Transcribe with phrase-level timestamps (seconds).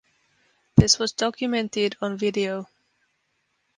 [0.77, 2.67] This was documented on video.